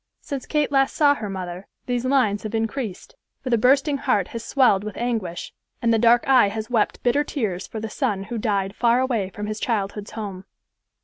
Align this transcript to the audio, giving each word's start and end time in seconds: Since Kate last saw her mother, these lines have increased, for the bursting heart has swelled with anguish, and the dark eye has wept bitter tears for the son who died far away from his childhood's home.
Since 0.19 0.47
Kate 0.47 0.71
last 0.71 0.95
saw 0.95 1.13
her 1.13 1.29
mother, 1.29 1.67
these 1.85 2.05
lines 2.05 2.41
have 2.41 2.55
increased, 2.55 3.13
for 3.43 3.51
the 3.51 3.57
bursting 3.59 3.97
heart 3.99 4.29
has 4.29 4.43
swelled 4.43 4.83
with 4.83 4.97
anguish, 4.97 5.53
and 5.79 5.93
the 5.93 5.99
dark 5.99 6.27
eye 6.27 6.47
has 6.49 6.71
wept 6.71 7.03
bitter 7.03 7.23
tears 7.23 7.67
for 7.67 7.79
the 7.79 7.87
son 7.87 8.23
who 8.23 8.39
died 8.39 8.75
far 8.75 8.99
away 8.99 9.29
from 9.29 9.45
his 9.45 9.59
childhood's 9.59 10.13
home. 10.13 10.45